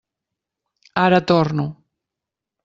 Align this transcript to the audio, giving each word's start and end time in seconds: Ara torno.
Ara 1.03 1.19
torno. 1.29 1.65